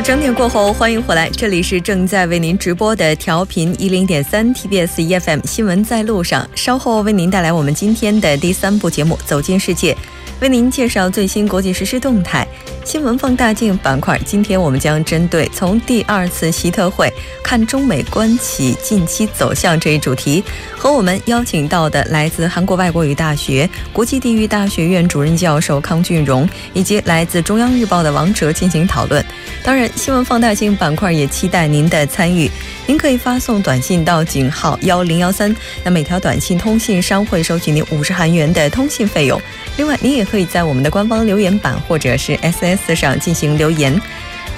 [0.00, 9.92] 整点过后，欢迎回来，这里是正在为您直播的调频一零点三 TBS EFM 新闻在路上，稍后为您带来我们今天的第三部节目《走进世界》。
[10.40, 12.46] 为您介绍最新国际时事动态，
[12.84, 14.16] 新闻放大镜板块。
[14.24, 20.44] 今天我们将针对从第二次习特会看中美关系近期走向这一主题，
[20.76, 29.24] 和我们邀请到的来自韩国外国语大学国际地域大学院主任教授康俊荣，以及来自中央日报的王哲进行讨论。
[29.64, 32.50] 当然，新闻放大镜板块也期待您的参与。
[32.86, 39.40] 您可以发送短信到井号幺零幺三，那每条短信通信商会收取您五十韩元的通信费用。
[39.76, 44.00] 另外，您也可以在我们的官方留言板或者是 SS 上进行留言。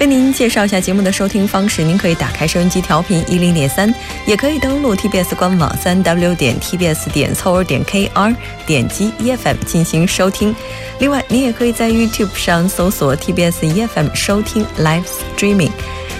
[0.01, 3.93] 为您介绍一下节目的收听方式：您可以打开收音机调频一零点三，
[4.25, 8.35] 也可以登录 TBS 官网三 W 点 TBS 点 CO 点 KR，
[8.65, 10.55] 点击 EFM 进行收听。
[10.97, 15.03] 另外，您也可以在 YouTube 上搜索 TBS EFM 收听 Live
[15.37, 15.69] Streaming。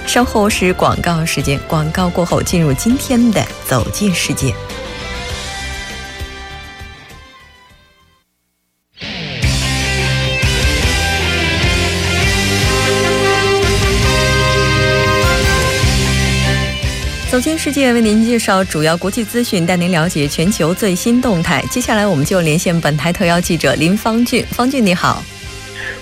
[0.06, 4.54] 稍后是广告时间，广告过后进入今天的走进世界。
[17.32, 21.64] 走进世界，为您介绍主要国际资讯，带您了解全球最新动态。
[21.72, 24.44] 接下来，我们就连线本台特邀记者林方俊。
[24.48, 25.24] 方俊，你好。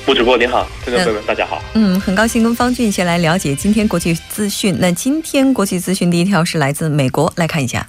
[0.07, 1.63] 吴主播你好，听众朋友们大家好。
[1.75, 4.75] 嗯，很高兴跟方俊一起来了解今天国际资讯。
[4.79, 7.87] 那今天国际资讯第一条是来自美国，来看一下。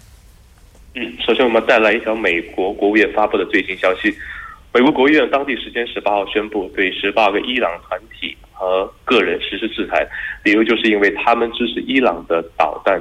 [0.94, 4.14] 嗯，首先我们带来一条美国国务院发布的最新消息。
[4.74, 10.06] 美国国务院当地时间十八号宣布，对十八个伊朗团体和个人实施制裁，
[10.44, 13.00] 理由就是因为他们支持伊朗的导弹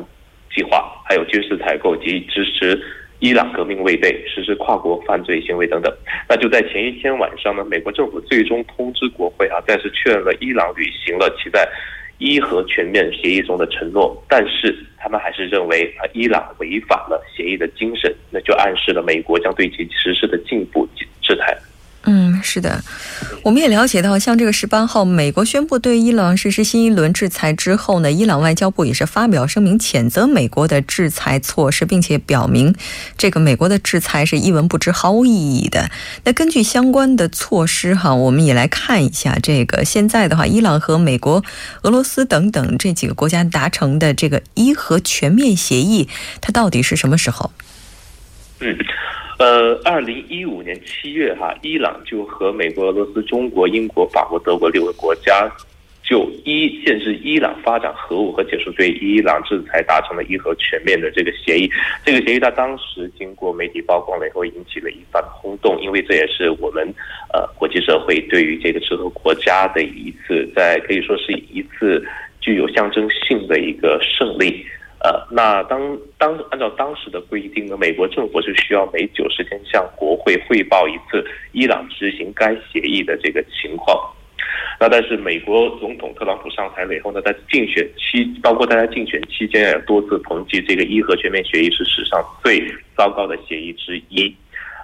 [0.53, 2.79] 计划，还有军事采购及支持。
[3.21, 5.93] 伊朗革命卫队实施跨国犯罪行为等等，
[6.29, 11.67] 那就在前一天晚上呢，美国政府最终通知国会啊，暂时确认了伊朗履行了其在
[12.17, 20.87] 伊核全面协议中的承诺，但是他们还是认为啊，伊朗违反了协议的精神，那就暗示了美国将对其实施的进一步
[21.21, 21.57] 制裁。
[22.03, 22.81] 嗯，是的，
[23.43, 32.73] 我们也了解到，像这个十八号，美国宣布对伊朗实施新一轮制裁之后呢，伊朗外交部也是发表声明谴责美国的制裁措施，并且表明
[33.17, 35.91] 这个美国的制裁是一文不值、毫无意义的。
[36.23, 41.43] 那根据相关的措施哈，我们也来看一下这个现在的话，伊朗和美国、
[41.81, 46.07] 俄罗斯等等这几个国家达成的这个伊核全面协议，
[46.39, 47.51] 它到底是什么时候？
[48.61, 48.77] 嗯。
[49.39, 55.49] 呃，二零一五年七月，哈，伊朗就和美国、俄罗斯、中国、英国、法国、德国六个国家
[56.03, 61.71] 就一限制伊朗发展核武和解除对伊朗制裁达成了伊核全面的这个协议。
[62.03, 66.83] 这个协议，它当时经过媒体曝光了以后，引起了一番轰动，因为这也是我们
[67.33, 72.05] 呃国际社会对于这个制核国家的一次，在可以说是一次
[72.41, 74.65] 具有象征性的一个胜利。
[75.01, 83.97] 呃，那当当按照当时的规定呢，美国政府是需要每九十天向国会汇报一次伊朗执行该协议的这个情况。
[84.79, 92.61] 那但是美国总统特朗普上台了以后呢，在竞选期，包括他在竞选期间也多次抨击这个伊核全面协议是史上最
[92.97, 94.35] 糟糕的协议之一。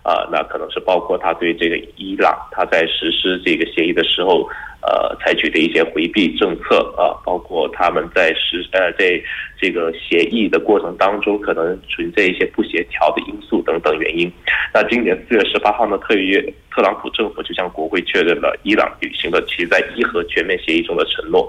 [0.03, 4.47] 啊，那可能是包括他对这个伊朗，他在实施这个协议的时候，
[4.85, 9.19] 呃，采取的一些回避政策啊，包括他们在实呃在
[9.59, 14.31] 这个协议的过程当中，可能存在一些不协调的因素等等原因。
[14.71, 21.47] 那今年四月十八号呢，特约特朗普政府就向国会确认了伊朗履行了其在伊核全面协议中的承诺，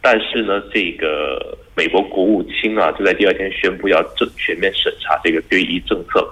[0.00, 6.26] 但是呢，这个美国国务卿啊，就在第二天宣布要正全面审查这个对伊政策。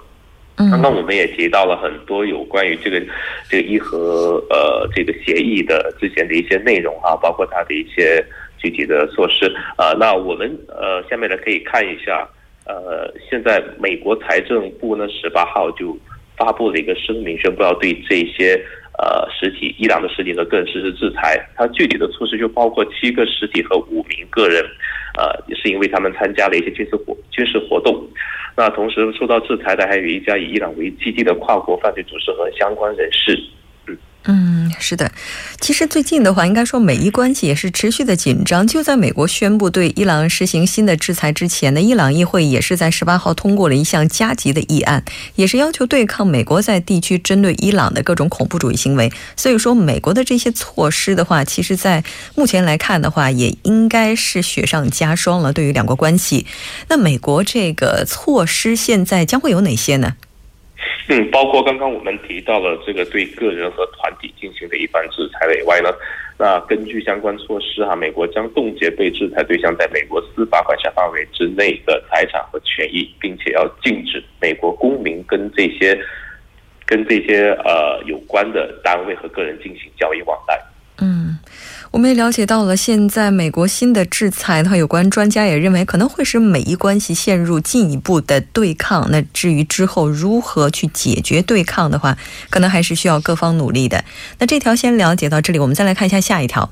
[0.71, 3.01] 刚刚我们也提到了很多有关于这个
[3.49, 8.25] 这个伊核呃这个协议的之前的一些内容哈，包括它的一些
[8.59, 9.47] 具体的措施
[9.77, 9.93] 啊。
[9.99, 12.29] 那我们呃下面呢可以看一下
[12.67, 15.97] 呃，现在美国财政部呢十八号就
[16.37, 18.61] 发布了一个声明，宣布要对这些
[18.99, 21.39] 呃实体伊朗的实体和个人实施制裁。
[21.55, 24.65] 它具体的措施就包括七个实体和五名个人，
[25.17, 28.07] 呃，也是因为他们参加了一些军事活军事活动。
[28.57, 33.39] 那同时受到制裁的还有一家以伊朗为基地的跨国犯罪组织和相关人士。
[34.29, 35.13] 嗯，是的，
[35.61, 38.67] 其实最近的话，应该说美伊关系也是持续的紧张。
[38.67, 45.05] 就在美国宣布对伊朗实行新的制裁之前呢，伊朗议会也是在十八号通过了一项加急的议案，
[45.37, 49.13] 也是要求对抗美国在地区针对伊朗的各种恐怖主义行为。
[49.37, 52.03] 所以说，美国的这些措施的话，其实在
[52.35, 55.53] 目前来看的话，也应该是雪上加霜了。
[55.53, 56.47] 对于两国关系，
[56.89, 60.17] 那美国这个措施现在将会有哪些呢？
[61.09, 65.91] 嗯，包括刚刚我们提到了这个对个人和团体进行的一番制裁以外呢，
[66.39, 75.99] 那根据相关措施哈，美国将冻结被制裁对象在美国司法管辖范围之内的财产和权益，并且要禁止美国公民跟这些
[76.85, 80.61] 跟这些呃有关的单位和个人进行交易往来。
[81.01, 81.39] 嗯。
[81.97, 89.11] 我们也了解到了，现在美国新的制裁的话，有关专家也认为可能会使美伊关系陷入进一步的对抗。
[89.11, 92.19] 那至于之后如何去解决对抗的话，
[92.51, 94.05] 可能还是需要各方努力的。
[94.39, 96.69] 那这条先了解到这里，我们再来看一下下一条。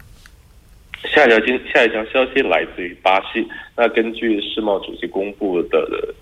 [1.04, 3.48] 下一条经下一条消息来自于巴西。
[3.78, 6.14] 那根据世贸组织公布的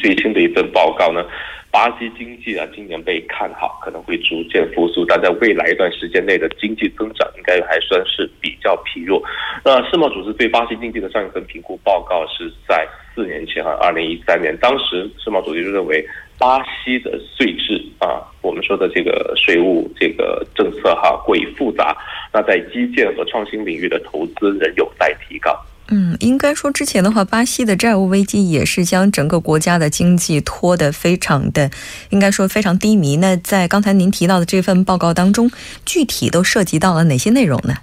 [0.00, 1.22] 最新的一份报告呢？
[1.70, 9.22] 巴西经济啊，今年被看好，可能会逐渐复苏，但在未来一段时间内的经济增长应该还算是比较疲弱。
[9.62, 16.04] 那世贸组织对巴西经济的上一份评估报告是在四年前哈，二零一三年，当时世贸组织就认为
[16.38, 21.94] 巴西的税制啊，我们说的这个税务这个政策哈过于复杂，
[22.32, 25.54] 那在基建和创新领域的投资仍有待提高。
[25.90, 31.70] 嗯，应该说之前的话，巴西的债务危机也是将整个国家的经济拖得非常的，
[32.10, 33.16] 应该说非常低迷。
[33.16, 35.50] 那在刚才您提到的这份报告当中，
[35.86, 37.74] 具体都涉及到了哪些内容呢？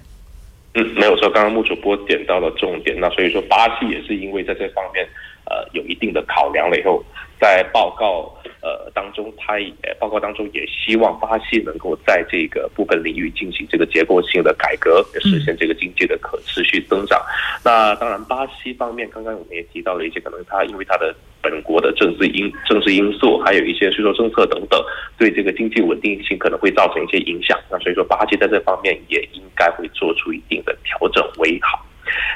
[0.74, 2.96] 嗯，没有错，刚刚穆主播点到了重点。
[3.00, 5.04] 那所以说，巴西也是因为在这方面
[5.46, 7.04] 呃有一定的考量了以后，
[7.40, 8.32] 在报告。
[8.66, 17.22] 呃，当中他也报告当中也希望巴西能够在这个部分领域进行这个结构性的改革，实现这个经济的可持续增长。
[17.64, 24.84] 那当然，巴西方面刚刚我们也提到了一些，可能它因为它的本国的政治因政治因素，还有一些税收政策等等，
[25.16, 27.56] 对这个经济稳定性可能会造成一些影响。
[27.70, 31.85] 那所以说，巴西在这方面也应该会做出一定的调整为好。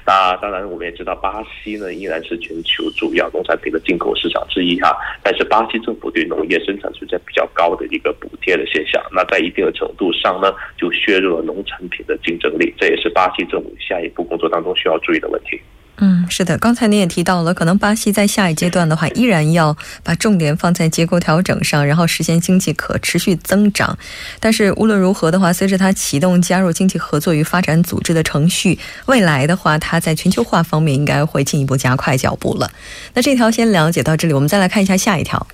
[0.06, 4.96] 那当然，我们也知道巴西呢依然是全球主要农产品的进口市场之一哈。
[5.22, 15.60] 但是巴西政府对农业生产存在比较高的一个补贴的现象，那在一定的程度上呢，就削弱了农产品的竞争力，这也是巴西政府下一步工作当中需要注意的问题。
[16.02, 23.98] 嗯，是的，刚才您也提到了，可能巴西在下一阶段的话，依然要把重点放在结构调整上，然后实现经济可持续增长。
[24.40, 32.70] 但是无论如何的话，随着它启动加入经济合作与发展组织的程序，未来的话，它在全球化方面应该会进一步加快脚步了。
[33.12, 35.46] 那这条先了解到这里，我们再来看一下下一条。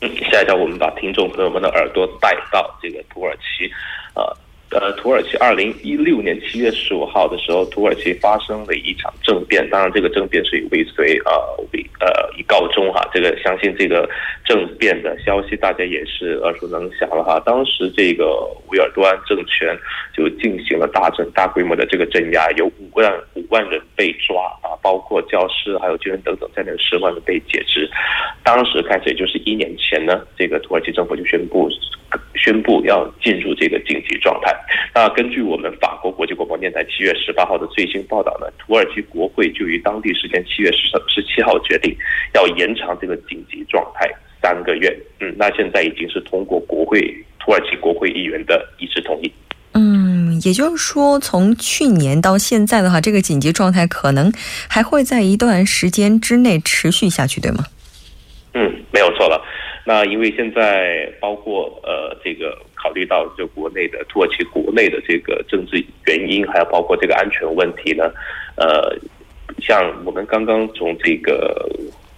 [0.00, 3.70] 嗯，下一条我们把听众朋友们的耳朵带到这个土耳其，
[4.14, 4.36] 呃。
[4.70, 9.66] 呃，土耳其二零一六年七月十五号的时候，土耳其发生了一场政变。
[9.70, 11.32] 当然，这个政变是以未遂呃
[11.72, 13.00] 为呃以告终哈。
[13.10, 14.06] 这个相信这个
[14.44, 17.40] 政变的消息大家也是耳熟能详了哈。
[17.46, 19.74] 当时这个维尔多安政权
[20.14, 27.88] 就进行了大阵大规模的这个镇压，有五万五万人被抓啊，包括教师还有军人等等在内的十万人被解职。
[28.44, 31.70] 当时开始，也就是一年前呢，这个土耳其政府就宣布。
[32.34, 34.56] 宣布要进入这个紧急状态。
[34.94, 41.96] 那根据我们法国国际广播电台七月十八号的最新报道呢，土耳其国会就于当地时间七月十十七号决定
[42.34, 44.08] 要延长这个紧急状态
[44.42, 44.96] 三个月。
[45.20, 47.00] 嗯，那现在已经是通过国会
[47.38, 49.32] 土耳其国会议员的一致同意。
[49.74, 54.32] 嗯，也就是说，从去年到现在的话，这个紧急状态可能
[54.68, 57.64] 还会在一段时间之内持续下去，对吗？
[58.54, 59.40] 嗯，没有错了。
[59.84, 68.04] 那因为现在包括呃这个考虑到就国内的土耳其国内的这个政治原因，还有包括这个安全问题呢，
[68.56, 68.96] 呃，
[69.60, 71.68] 像我们刚刚从这个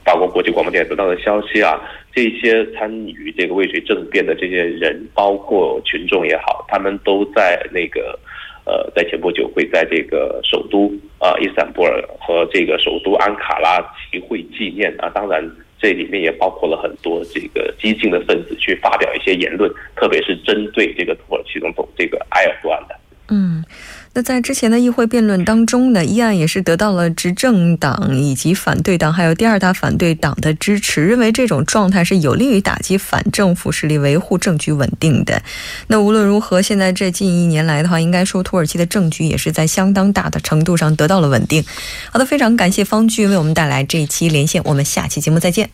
[0.05, 1.81] 法国国际广播电台得到的消息啊，
[2.15, 8.19] 这些参与这个未遂政变的这些人，包括群众也好，他们都在那个
[8.65, 13.81] 呃在前不久会在这个首都啊伊斯坦布尔和这个首都安卡拉
[14.13, 15.43] 集会纪念啊，当然。
[15.81, 22.95] 这里面也包括了很多这个激进的分子去发表一些言论，特别是针对这个土耳其总统这个埃尔多安的。
[23.31, 23.65] 嗯，
[24.13, 35.41] 那在之前的议会辩论当中呢，议案也是得到了执政党以及反对党还有第二大反对党的支持，认为这种状态是有利于打击反政府势力，维护政局稳定的。
[35.87, 41.65] 那无论如何，现在这近一年来的话，应该说土耳其的政局也是在相当大的程度上得到了稳定。
[42.11, 45.71] 好的，非常感谢方俊为我们带来这一期连线，我们下期节目再见。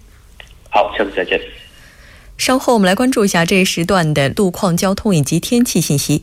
[0.69, 1.41] 好，下次再见。
[2.37, 6.23] 稍后我们来关注一下这一时段的路况、交通以及天气信息。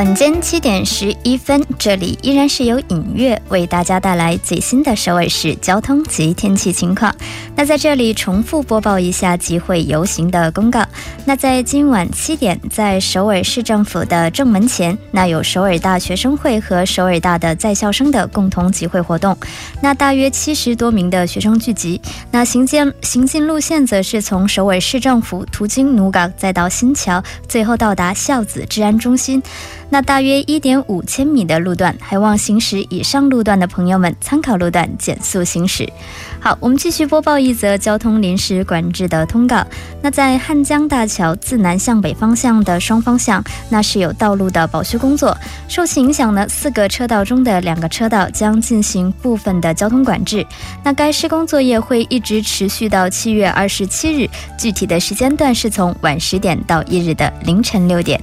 [0.00, 7.14] 晚间七点十一分，这里依然是由影月为大家带来最新的首尔市交通及天气情况。
[7.54, 10.82] 那在这里重复播报一下集会游行的公告。
[11.26, 19.36] 那在今晚七点，在首尔市政府的正门前，那有首尔大学生会和首尔大的在校生的共同集会活动。
[19.82, 22.00] 那大约七十多名的学生聚集。
[22.30, 29.42] 那行进行进路线则是从首尔市政府途经努港，再到新桥，最后到达孝子治安中心。
[29.90, 35.86] 那大约一点五千米的路段，还望行驶以上路段的朋友们参考路段减速行驶。
[36.38, 39.66] 好，我们继续播报一则交通临时管制的通告。
[40.00, 45.36] 那在汉江大桥自南向北方向的双方向，那是有道路的保修工作，
[45.68, 50.46] 受其影响呢，四个车道中的两个车道将进行部分的交通管制。
[50.84, 58.18] 那该施工作业会一直持续到七月二十七日，具体的时间段是从晚十点到一日的凌晨六点。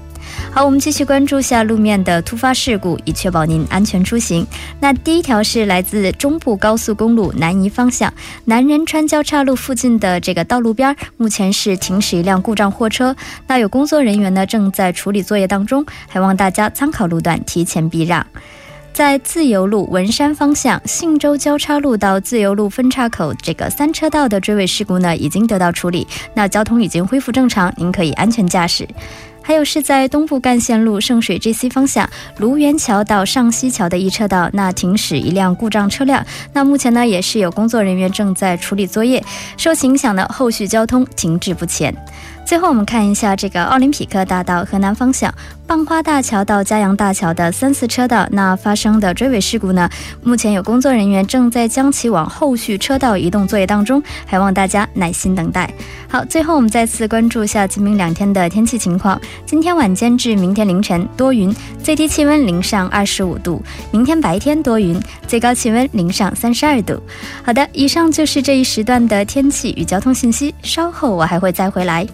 [0.52, 4.46] 好，我们继续关注下路面的突发事故，以确保您安全出行。
[4.80, 8.12] 那第一条是来自中部高速公路南移方向
[8.46, 13.16] 南仁川交叉路附近的这个道路边，目前是停驶一辆故障货车。
[13.46, 18.26] 那有工作人员呢正在处理作业当中，还望大家参考路段提前避让。
[18.94, 28.88] 在自由路文山方向信州交叉路到自由路分岔口这个三车道的追尾事故呢已经得到处理，那交通已经恢复正常，您可以安全驾驶。
[29.48, 39.24] 还有是在东部干线路圣水 GC 方向卢园桥到上西桥的一车道，那停驶一辆故障车辆，那目前呢也是有工作人员正在处理作业，
[39.56, 41.96] 受其影响呢，后续交通停滞不前。
[42.48, 45.34] 最后我们看一下这个奥林匹克大道河南方向
[45.68, 49.90] 棒花大桥到嘉阳大桥的三四车道，那发生的追尾事故呢，
[50.24, 55.70] 目前有工作人员正在将其往后续车道移动作业当中，还望大家耐心等待。
[56.08, 59.20] 好，最后我们再次关注一下今明两天的天气情况。
[59.46, 63.62] 今天晚间至明天凌晨多云，最低气温零上二十五度；
[63.92, 66.98] 明天白天多云，最高气温零上三十二度。
[67.44, 72.08] 好的，以上就是这一时段的天气与交通信息，稍后我还会再回来。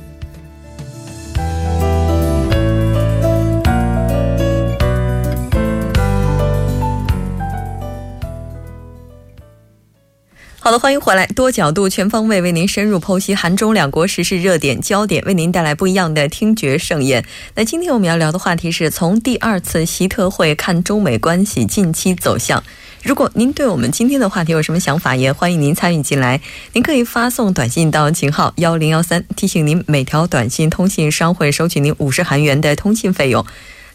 [10.64, 17.26] 好的，欢迎回来，多角度、全方位为您深入剖析韩中两国时事热点焦点，为您带来不一样的听觉盛宴。
[17.56, 22.64] 那今天我们要聊的话题是从第二次习特会看中美关系近期走向。
[23.04, 26.40] 如果您对我们今天的话题有什么想法，也欢迎您参与进来。
[26.72, 33.46] 您可以发送短信到井号幺零幺三，提醒您每条短信通信商会收取您五十韩元的通信费用。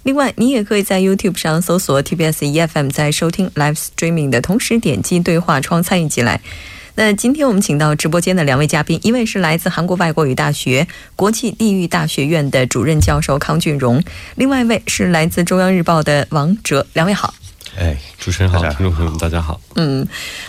[0.09, 6.41] 另外，你也可以在 YouTube 上搜索 TBS EFM，在收听 Live Streaming 的同时点击对话窗参与进来。
[6.95, 14.03] 那今天我们请到直播间的两位嘉宾，一位是来自韩国外国语大学国际地域大学院的主任教授康俊荣，
[14.37, 16.87] 另外一位是来自中央日报的王哲。
[16.95, 17.35] 两位好。
[17.79, 19.61] 哎，主持人好，听众朋友们大家好。
[19.77, 20.05] 嗯，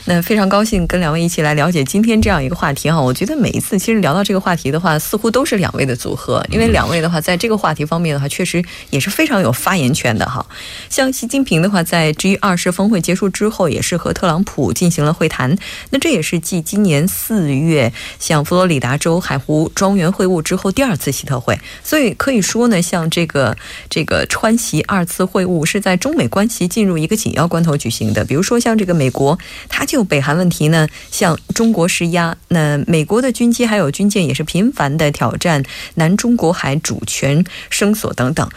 [0.05, 2.99] 那非常高兴跟两位一起来了解今天这样一个话题哈。
[2.99, 10.43] 我觉得每一次其实聊到这个话题的话，似乎都是两位的组合，因为两位的话在这个话题方面的话，确实也是非常有发言权的哈。
[10.89, 15.55] 像习近平的话，在 G 二十峰会结束之后，也是和特朗普进行了会谈。
[15.91, 23.55] 那这也是继今年四月像佛罗里达州海湖庄园会晤之后第二次习特会，所以可以说呢，像这个
[23.87, 27.18] 这个川习二次会晤是在中美关系进入一个。
[27.19, 35.63] 紧要关头举行的，比如说像这个美国，它就北韩问题呢向中国施压，那美国的军机还有军舰也是频繁的挑战
[35.95, 38.49] 南中国海主权声索等等，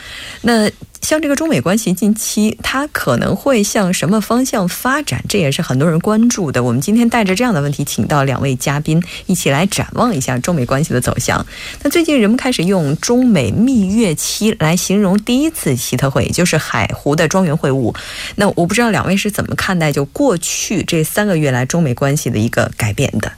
[0.42, 0.70] 那。
[1.02, 6.62] 像这个中美关系近期它可能会向什么方向发展，这也是很多人关注的。
[6.62, 11.44] 我们今天带着这样的问题，请到两位嘉宾一起来展望一下中美关系的走向。
[11.82, 17.94] 那最近人们开始用“中美蜜月期”来形容第一次习特会，也就是海湖的庄园会晤。
[18.36, 23.30] 那我不知道两位是怎么看待就过去这三个月来中美关系的一个改变的。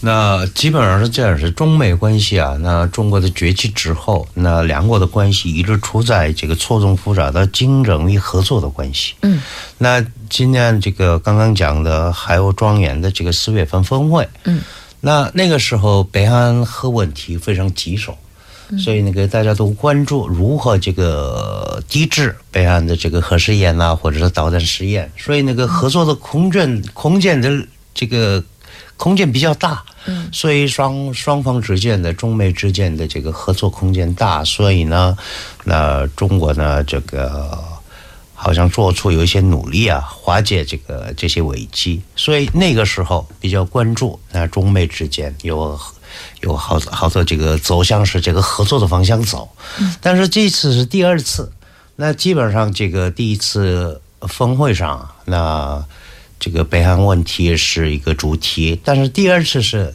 [0.00, 2.54] 那基本上是这样，是中美关系啊。
[2.60, 9.14] 那中国的崛起之后，那两国的关系一直处在这个错综复杂的竞争与合作的关系。
[9.22, 9.40] 嗯。
[9.78, 14.60] 那今年这个刚刚讲的海鸥庄园的这个四月份峰会，嗯。
[15.00, 18.16] 那那个时候北韩核问题非常棘手，
[18.78, 25.10] 所以那个大家都关注如何这个抵制北韩的这个核试验啊，或者是导弹试验。
[25.16, 27.50] 所以那个合作的空间空间的
[27.94, 28.44] 这个。
[28.96, 35.16] 空间比较大，嗯，所以双双方之间的中美之间的这个合作空间大，所以呢，
[35.64, 37.62] 那中国呢这个
[38.34, 45.78] 好像做出有一些努力啊，化解这个这些危机，所以那个时候比较关注那中美之间有
[46.40, 49.48] 有好好多这个走向是这个合作的方向走，
[50.00, 51.52] 但是这次是第二次。
[51.98, 55.82] 那基本上这个第一次峰会上，那
[56.38, 59.94] 这个北韩问题是一个主题，但是第二次是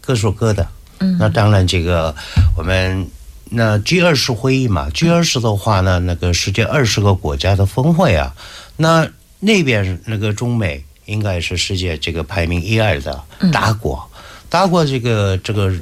[0.00, 0.68] 各说各的。
[0.98, 2.14] 嗯，那当然这个
[2.56, 3.06] 我们
[3.50, 8.34] 那 G 二十会议嘛，G 二十的话呢，那个世界二十个国家的峰会啊，
[8.76, 9.08] 那
[9.40, 14.10] 那边那个中美应该是世界这个排名一二的大国，
[14.48, 15.72] 大国这个这个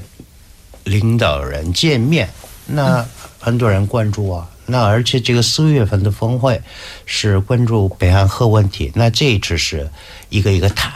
[0.84, 2.28] 领导人见面，
[2.66, 3.06] 那
[3.38, 4.50] 很多人关注啊。
[4.66, 6.60] 那而且这个四月份的峰会
[7.04, 9.90] 是关注北韩核问题，那这一次是
[10.30, 10.90] 一个一个谈，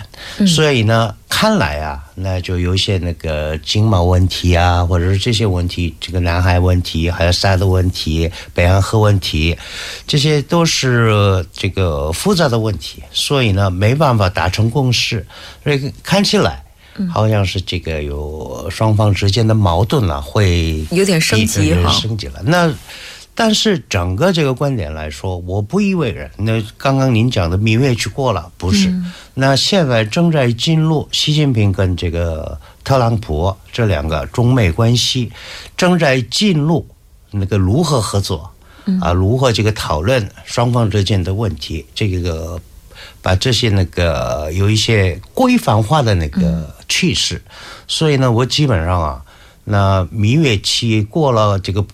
[0.47, 9.57] 所以呢，看来啊，那就有些那个经贸问题啊，或者是这些问题，这个南海问题，还有沙的问题，北韩核问题，
[10.07, 15.27] 这些都是这个复杂的问题，所以呢，没办法达成共识，
[15.63, 16.65] 所以看起来
[17.13, 22.41] 好像是这个有双方之间的矛盾啊，会有点升级哈，升级了。
[22.43, 22.73] 那。
[23.41, 26.29] 但是整个这个观点来说，我不以为然。
[26.39, 28.93] 那刚刚您讲的蜜月期过了，不是？
[29.35, 35.31] 那现在正在进入习近平跟这个特朗普这两个中美关系
[35.77, 36.85] 正在进入
[37.31, 38.51] 那个如何合作
[39.01, 39.13] 啊？
[39.13, 41.87] 如何这个讨论双方之间的问题？
[41.95, 42.61] 这个
[43.23, 47.41] 把这些那个有一些规范化的那个趋势。
[47.87, 49.23] 所以呢，我基本上啊，
[49.63, 51.87] 那蜜月期过了，这个。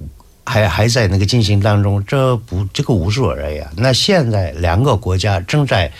[0.46, 3.70] 还还在那个进行当中，这不这个无所谓啊。
[3.76, 5.90] 那现在两个国家正在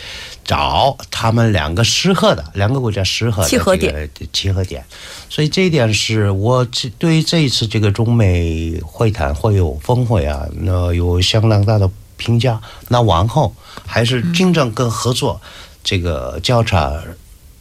[0.45, 4.85] 找他们两个适合的两个国家适合的契合点，契合点。
[5.31, 6.67] 所以这一点是我
[6.99, 12.61] 对于这一次这个中美会谈会有峰会啊，那有相当大的评价。
[12.89, 13.55] 那往后
[13.87, 15.41] 还是竞争跟合作
[15.83, 16.93] 这个交叉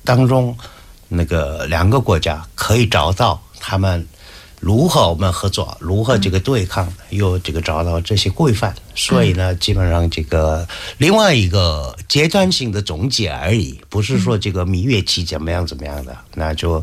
[0.04, 0.56] 当中，
[1.08, 4.06] 那个两个国家可以找到他们。
[4.63, 5.78] 如何我们合作？
[5.82, 6.88] 如何这个对抗？
[7.10, 8.73] 又这个找到这些规范？
[8.95, 10.65] 所以呢，基本上这个
[10.99, 16.15] 另外一个阶段性的总结而已，不是说这个蜜月期怎么样怎么样的。
[16.36, 16.82] 那就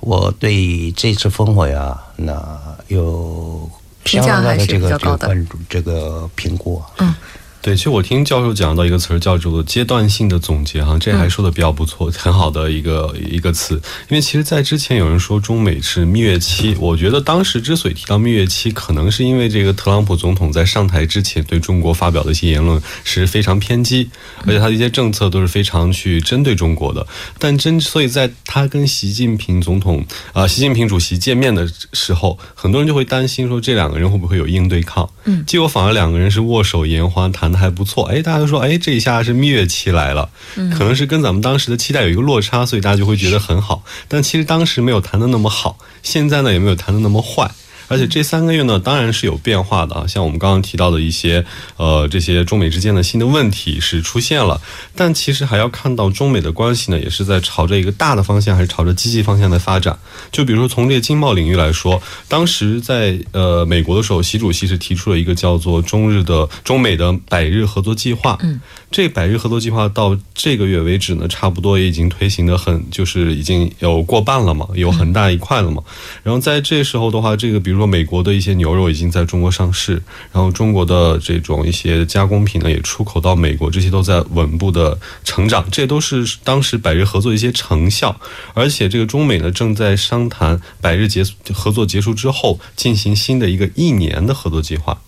[0.00, 2.42] 我对这次峰会啊，那
[2.88, 3.70] 有
[4.06, 6.82] 相当的这个这个关注，这个评估。
[6.96, 7.14] 嗯。
[7.62, 13.80] 对，其实我听教授讲到一个词儿叫做阶段性的总结，哈，这还说的比较不错，很好的一个一个词。
[14.08, 24.10] 因为其实，在之前有人说中美是蜜月期，我觉得当时之所以提到蜜月期，可能是因为这个特朗普总统在上台之前对中国发表的一些言论是非常偏激，
[24.44, 27.06] 而且他的一些政策都是非常去针对中国的。
[27.38, 35.08] 但真所以在他跟习近平总统啊，习近平主席见面的时候，很多人就会担心说这两个人会不会有硬对抗？
[35.26, 37.51] 嗯，结果反而两个人是握手言欢，谈。
[37.58, 40.28] 还不错，哎，大家都说，哎，这一下是蜜月期来了，
[40.76, 43.82] 可能是跟咱们当时的期待有一个落差，所以大家就会觉得很好。
[44.08, 47.50] 但其实当时没有谈的那么好，现在呢也没有谈的那么坏。
[47.92, 51.44] 而且这三个月呢，当然是有变化的啊，像我们刚刚提到的一些，
[51.76, 54.58] 呃，这些中美之间的新的问题是出现了，
[54.96, 59.98] 但其实还要看到中美的关系呢，也是在朝着一个大的方向，还是朝着积极方向的发展。
[60.30, 68.38] 就比如说从这个经贸领域来说，当时在呃美国的时候，习主席是提出了一个叫做中日的中美的百日合作计划。
[68.40, 68.58] 嗯，
[68.92, 75.82] 这百日合作计划到这个月为止呢，差不多也已经推行的很，就是已经有过半了嘛，有很大一块了嘛。
[76.22, 77.82] 然后在这时候的话，这个比如说。
[77.92, 80.02] 美国的一些牛肉已经在中国上市，
[80.32, 88.18] 然后中国的这种一些加工品呢也出口到美国，这些都在稳步的成长，这都是当时百日合作的一些成效。
[88.54, 94.98] 而且这个中美呢正在商谈百日结合作结束之后进行新的一个一年的合作计划。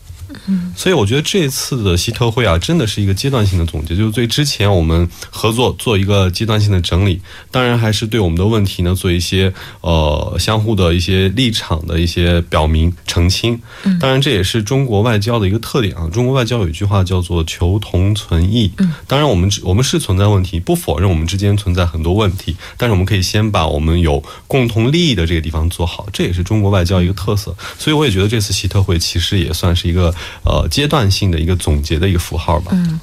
[0.77, 7.21] 所以我觉得这次的习特会啊，真的是一个阶段性的总结，就是对之前我们合作做一个阶段性的整理。
[7.51, 13.61] 当然，还是对我们的问题呢做一些呃相互的一些立场的一些表明澄清。
[14.01, 16.09] 当然，这也是中国外交的一个特点啊。
[16.13, 18.71] 中国外交有一句话叫做“求同存异”。
[19.07, 27.55] 当然，我们我们是存在问题，不否认我们之间存在很多问题，但是我们可以先把我们有共同利益的这个地方做好，这也是中国外交一个特色。
[27.79, 30.15] 所以，我也觉得这次习特会其实也算是一个。
[30.45, 32.73] 呃，阶段性的一个总结的一个符号吧。
[32.73, 33.01] 嗯，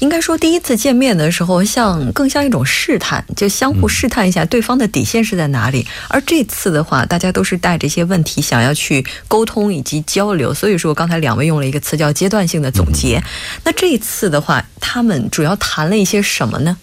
[0.00, 5.86] 应该说第一次见面的时候，像更像一种试探，就相互试探一下对方的底线是在哪里。
[6.08, 13.22] 而这次的话，大家都是带着一些问题想要去沟通以及交流，所以说刚才两位用了一个词叫阶段性的总结。
[13.64, 16.76] 那这一次的话，他们主要谈了一些什么呢？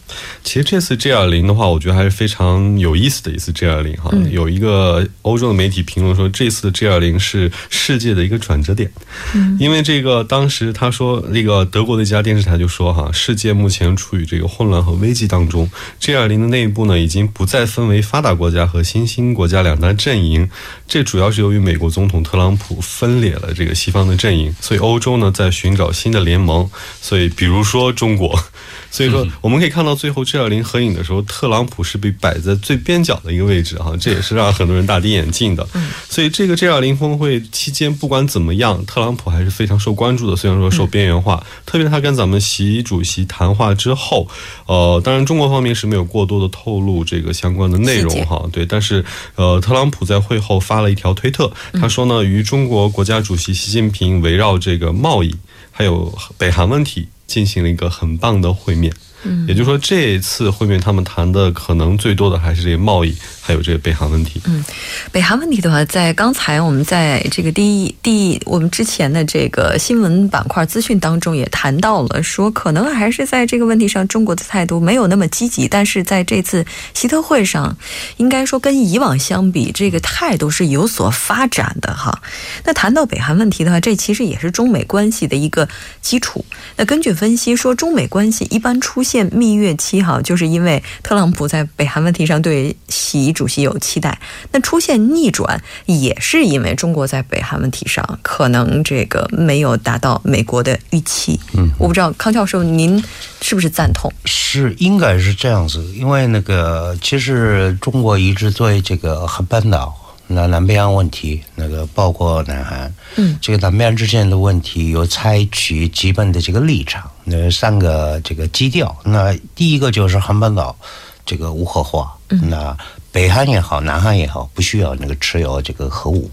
[0.44, 4.12] 其实这次 G 二零的话，我觉得还是非常有意思的一次 G 二零哈。
[4.32, 8.90] 有一个欧洲的媒体评论说，这次的 G 二零是世界的一个转折点，
[9.34, 15.70] 嗯因因为这个当时他说，那个德国的一家电视台就说哈，世界目前处于这个混乱和危机当中
[16.02, 20.50] ，G20 的内部呢已经不再分为发达国家和新兴国家两大阵营，
[20.88, 26.68] 这主要是由于美国总统特朗普分裂了这个西方的阵营，所以欧洲呢在寻找新的联盟，
[27.00, 28.44] 所以比如说中国。
[28.92, 35.68] 所以说，我们可以看到最后 G 二零合影的时候，特朗普是被摆在最边角的一个位置哈，这也是让很多人大跌眼镜的。
[36.10, 40.36] 所以这个 G 二零峰会期间，不管怎么样，特朗普还是非常受关注的。
[40.36, 44.28] 虽然说受边缘化，特别是他跟咱们习主席谈话之后，
[44.66, 48.44] 呃，当然中国方面是没有过多的透露这个相关的内容哈。
[48.52, 55.36] 对，但是呃，特朗普在会后发了一条推特，他说呢，与中国国家主席习近平围绕这个贸易
[55.70, 57.08] 还有北韩问题。
[57.30, 58.92] 进行了一个很棒的会面。
[59.24, 63.14] 嗯，也就是说，这一次会面他们谈的可能最多的还是这个贸易，
[63.50, 64.40] 还有这个北韩问题。
[64.46, 64.64] 嗯，
[65.12, 77.76] 北韩问题的话，在刚才我们在这个第一第我们之前的这个新闻板块资讯当中也谈到了，说可能还是在这个问题上中国的态度没有那么积极，但是在这次习特会上，
[78.18, 82.22] 应该说跟以往相比，这个态度是有所发展的哈。
[82.66, 85.68] 那谈到北韩问题的话，这其实也是中美关系的一个
[86.04, 86.46] 基础。
[86.76, 94.20] 那根据分析说，中美关系一般出现蜜月期，哈，就是因为特朗普在北韩问题上对习主席有期待。
[94.52, 101.40] 那出现逆转，也是因为中国在北韩问题上可能这个没有达到美国的预期。
[101.54, 103.02] 嗯，我不知道康教授您
[103.40, 104.12] 是不是赞同？
[104.26, 105.82] 是，应该是这样子。
[105.96, 109.96] 因为那个，其实中国一直对这个韩半岛。
[110.32, 118.96] 那南北岸问题，那个包括南韩，嗯，这个南北岸之间的问题有采取基本的这个立场，那三个这个基调。
[119.04, 120.78] 那第一个就是韩半岛
[121.26, 122.78] 这个无核化，那
[123.12, 126.30] 北韩也好，南韩也好，不需要那个持有这个核武。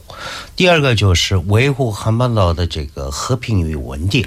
[0.55, 4.25] 第二个就是维护韩半岛的这个和平与稳定，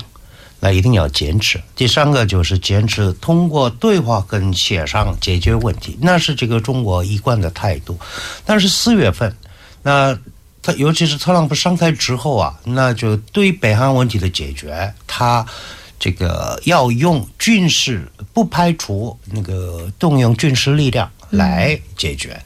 [0.59, 1.61] 那一定要坚持。
[1.75, 7.97] 第三个就是坚持通过对话跟协商解决问题，那是这个中国一贯的态度。
[8.45, 9.35] 但是四月份。
[9.81, 10.17] 那
[10.61, 15.45] 他尤其是特朗普上台之后啊，那就对北韩问题的解决，他
[15.97, 22.39] 这个要用军事，不排除那个动用军事力量来解决。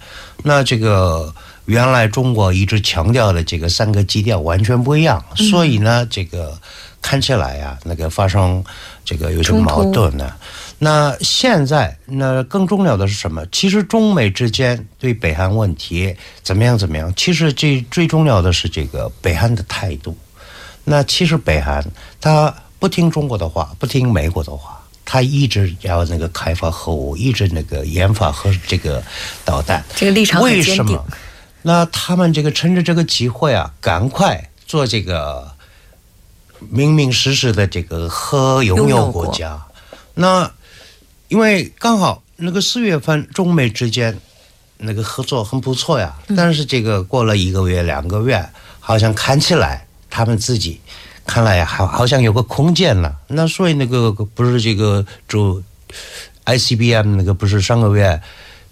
[0.44, 1.34] 那这个
[1.66, 6.58] 原来中国一直强调的这个三个基调完全不一样，所以呢，这个
[7.02, 8.64] 看起来呀，那个发生
[9.06, 10.34] 这个有些矛盾呢。
[10.80, 13.46] 那现在，那更重要的是什么？
[13.54, 17.14] 其实中美之间对北韩问题怎么样怎么样？
[17.16, 20.18] 其实最最重要的是这个北韩的态度。
[20.84, 21.82] 那其实北韩
[22.20, 24.83] 他不听中国的话，不听美国的话，
[25.14, 29.04] 他一直要那个开发核武，一直那个研发核这个
[29.46, 29.86] 导弹。
[29.96, 31.06] 这个立场为什么？
[31.62, 35.52] 那他们这个趁着这个机会啊，赶快做这个
[36.68, 39.64] 明明实实的这个核拥有国家。
[40.16, 40.52] 那
[41.28, 44.20] 因为刚好那个四月份中美之间
[44.78, 48.44] 那个合作很不错呀，但是这个过了一个月两个月，
[48.80, 50.82] 好像看起来他们自己
[51.26, 53.16] 看来好好像有个空间了。
[53.28, 55.62] 那所以那个不是这个就
[56.46, 58.22] ICBM 那个不是上个月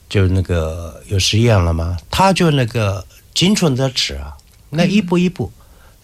[0.09, 1.97] 就那个有实验了吗？
[2.09, 4.35] 他就那个精准的吃啊，
[4.69, 5.51] 那一步一步，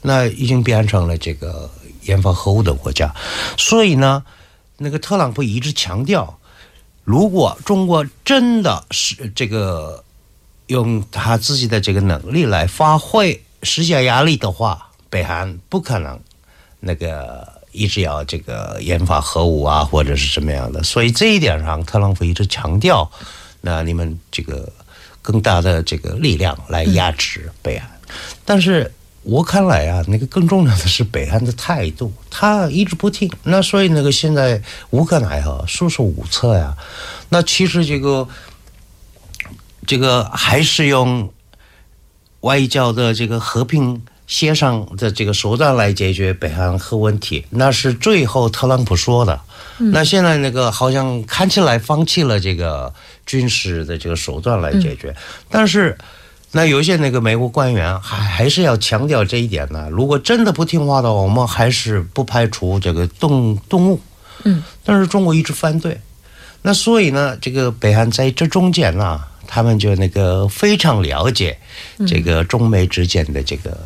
[0.02, 1.70] 那已经变成了这个
[2.04, 3.14] 研发核武的国家。
[3.58, 4.24] 所以呢，
[4.78, 6.40] 那个特朗普一直强调。
[7.04, 10.04] 如果中国真的是这个
[10.68, 16.20] 用他自己的这个能力来发挥施加压力的话，北韩不可能
[16.80, 20.84] 那个一直要这个研发核武啊，或者是什么样的。
[20.84, 23.10] 所以这一点上，特朗普一直强调，
[23.62, 24.72] 那你们这个
[25.22, 27.90] 更大的这个力量来压制北韩，
[28.46, 28.92] 但是。
[29.24, 33.30] 我看来啊，那个更重要的是北韩的态度，他一直不听。
[33.44, 34.62] 那所以那个现在
[34.92, 36.78] 无可奈何，束手无策呀。
[37.28, 38.26] 那其实这个
[39.86, 41.30] 这个还是用
[42.40, 49.42] 外交的这个和平协商的这个手段来解决北韩核问题，那是最后特朗普说的。
[49.78, 52.94] 那现在那个好像看起来放弃了这个
[53.26, 55.16] 军事的这个手段来解决，
[55.50, 55.98] 但是。
[56.52, 59.90] 那有些那个美国官员还还是要强调这一点呢。
[59.92, 64.00] 如果真的不听话的话，我们还是不排除这个动动物。
[64.46, 66.00] 嗯，但是中国一直反对。
[66.62, 71.60] 那所以呢，这个北韩在这中间呢，他们就那个非常了解
[72.08, 73.78] 这个中美之间的这个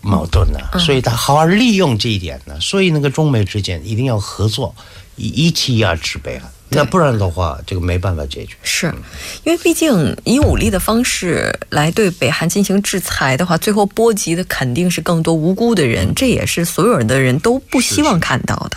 [0.00, 4.74] 矛盾呢，所以他好好利用这一点呢，所以那个中美之间一定要合作，
[5.16, 6.50] 一一起压制北韩。
[6.72, 8.54] 那不然的话，这个没办法解决。
[8.62, 8.94] 是，
[9.42, 18.76] 因为毕竟以武力的方式来对北韩进行制裁的话，最后波及的肯定是更多无辜的人，这也是所有人的人都不希望看到的。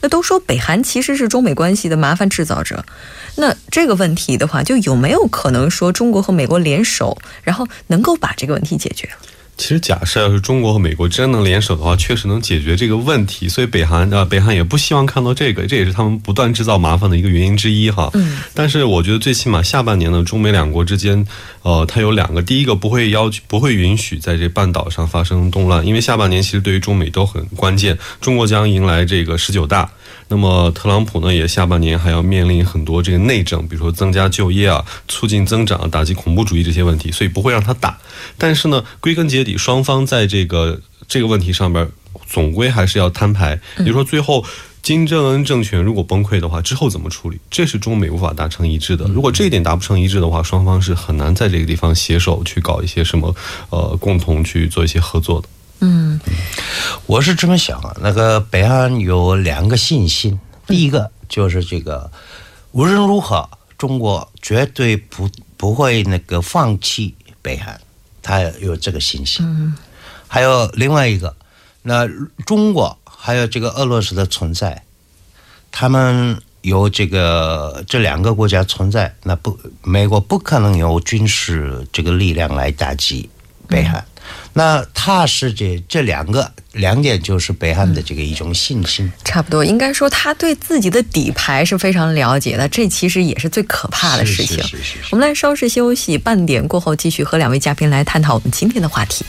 [0.00, 2.84] 那都说北韩其实是中美关系的麻烦制造者，
[3.36, 9.08] 那这个问题的话，就有没有可能说中国和美国联手，然后能够把这个问题解决？
[9.58, 13.48] 其实，假设要是中国和美国真能联手的话，确实能解决这个问题。
[13.48, 18.08] 所以，北韩啊，北韩也不希望看到这个，这也是他们不断制造麻烦的一个原因之一哈。
[18.14, 18.38] 嗯。
[18.54, 21.26] 但是，我觉得最起码下半年呢，中美两国之间，
[21.62, 27.98] 呃，它有两个，第一个不会要求，不会允许在这半岛上发生动乱，因为下半年其实对于中美都很关键。
[28.20, 29.90] 中国将迎来这个十九大。
[30.28, 37.98] 那么特朗普呢，也下半年还要面临很多这个内政，比如说增加就业啊、促进增长、打击恐怖主义这些问题，所以不会让他打。
[38.36, 41.88] 但是呢，归根结底，双方在这个这个问题上边，
[42.26, 43.58] 总归还是要摊牌。
[43.78, 44.44] 比如说，最后
[44.82, 47.38] 金正恩政权如果崩溃的话，之后怎么处理？
[47.50, 49.06] 这是中美无法达成一致的。
[49.06, 53.34] 如果这一点达不成一致的话，双方是很难在这个地方携手去搞一些什么，
[53.70, 55.48] 呃，共同去做一些合作的。
[55.80, 56.18] 嗯，
[57.06, 62.10] 我是这么想啊，那个北韩有两个信心，第一个就是这个
[62.72, 67.80] 无论如何，中国绝对不不会那个放弃北韩，
[68.22, 69.46] 他有这个信心。
[69.46, 69.74] 嗯，
[70.26, 71.36] 还有另外一个，
[71.82, 72.08] 那
[72.44, 74.82] 中国还有这个俄罗斯的存在，
[75.70, 83.30] 他们有这个这两个国家存在，那不美国不可能有军事这个力量来打击
[83.68, 84.04] 北韩。
[84.52, 89.10] 那他是这这两个两点，就是北汉的这个一种信心。
[89.24, 92.68] 差不多，应该说他对自己的底牌是非常了解的。
[92.68, 94.62] 这其实也是最可怕的事情。
[95.10, 99.24] 我们来稍事休息，半点过后继续和两位嘉宾来探讨我们今天的话题。